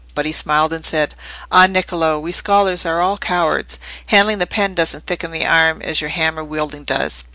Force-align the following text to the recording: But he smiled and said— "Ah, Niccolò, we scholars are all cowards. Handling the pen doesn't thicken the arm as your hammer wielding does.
But 0.15 0.25
he 0.25 0.31
smiled 0.31 0.73
and 0.73 0.83
said— 0.83 1.13
"Ah, 1.51 1.67
Niccolò, 1.67 2.19
we 2.19 2.31
scholars 2.31 2.87
are 2.87 3.01
all 3.01 3.19
cowards. 3.19 3.77
Handling 4.07 4.39
the 4.39 4.47
pen 4.47 4.73
doesn't 4.73 5.05
thicken 5.05 5.29
the 5.29 5.45
arm 5.45 5.79
as 5.83 6.01
your 6.01 6.09
hammer 6.09 6.43
wielding 6.43 6.85
does. 6.85 7.23